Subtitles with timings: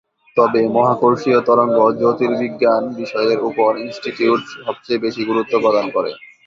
[0.37, 6.11] তবে "মহাকর্ষীয় তরঙ্গ জ্যোতির্বিজ্ঞান" বিষয়ের উপর ইনস্টিটিউট সবচেয়ে বেশি গুরুত্ব প্রদান করে।